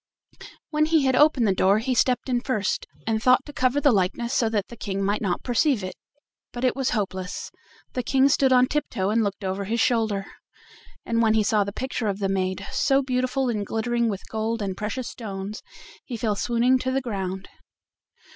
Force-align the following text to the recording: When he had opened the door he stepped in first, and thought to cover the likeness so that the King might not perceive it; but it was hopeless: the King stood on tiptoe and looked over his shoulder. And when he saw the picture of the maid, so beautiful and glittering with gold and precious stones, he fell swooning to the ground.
When 0.71 0.87
he 0.87 1.05
had 1.05 1.15
opened 1.15 1.47
the 1.47 1.53
door 1.53 1.77
he 1.77 1.93
stepped 1.93 2.27
in 2.27 2.41
first, 2.41 2.87
and 3.05 3.21
thought 3.21 3.45
to 3.45 3.53
cover 3.53 3.79
the 3.79 3.91
likeness 3.91 4.33
so 4.33 4.49
that 4.49 4.69
the 4.69 4.75
King 4.75 5.03
might 5.03 5.21
not 5.21 5.43
perceive 5.43 5.83
it; 5.83 5.93
but 6.51 6.63
it 6.63 6.75
was 6.75 6.89
hopeless: 6.89 7.51
the 7.93 8.01
King 8.01 8.27
stood 8.27 8.51
on 8.51 8.65
tiptoe 8.65 9.11
and 9.11 9.23
looked 9.23 9.43
over 9.43 9.65
his 9.65 9.79
shoulder. 9.79 10.25
And 11.05 11.21
when 11.21 11.35
he 11.35 11.43
saw 11.43 11.63
the 11.63 11.71
picture 11.71 12.07
of 12.07 12.17
the 12.17 12.29
maid, 12.29 12.65
so 12.71 13.03
beautiful 13.03 13.47
and 13.47 13.63
glittering 13.63 14.09
with 14.09 14.27
gold 14.27 14.59
and 14.59 14.75
precious 14.75 15.07
stones, 15.07 15.61
he 16.03 16.17
fell 16.17 16.35
swooning 16.35 16.79
to 16.79 16.89
the 16.89 17.01
ground. 17.01 17.47